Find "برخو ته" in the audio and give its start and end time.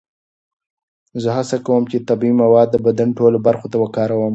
3.47-3.77